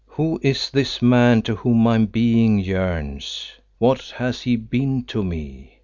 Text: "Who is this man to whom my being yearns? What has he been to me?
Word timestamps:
"Who 0.07 0.39
is 0.41 0.71
this 0.71 0.99
man 0.99 1.43
to 1.43 1.53
whom 1.57 1.83
my 1.83 1.99
being 1.99 2.57
yearns? 2.57 3.51
What 3.77 4.01
has 4.15 4.41
he 4.41 4.55
been 4.55 5.03
to 5.03 5.23
me? 5.23 5.77